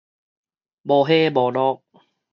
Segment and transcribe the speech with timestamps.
[0.81, 1.83] 無下無落